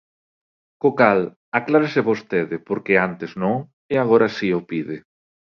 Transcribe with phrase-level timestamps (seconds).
[0.81, 1.21] Co cal,
[1.59, 3.55] aclárese vostede por que antes non
[3.93, 4.97] e agora si o pide.